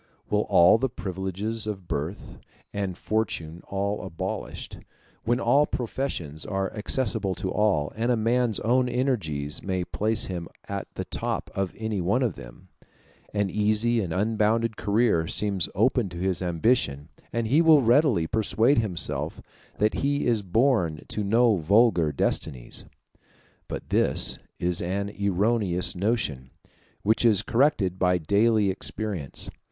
[0.29, 2.39] When all the privileges of birth
[2.73, 4.79] and fortune are abolished,
[5.25, 10.47] when all professions are accessible to all, and a man's own energies may place him
[10.67, 12.69] at the top of any one of them,
[13.31, 18.79] an easy and unbounded career seems open to his ambition, and he will readily persuade
[18.79, 19.39] himself
[19.77, 22.85] that he is born to no vulgar destinies.
[23.67, 26.49] But this is an erroneous notion,
[27.03, 29.47] which is corrected by daily experience.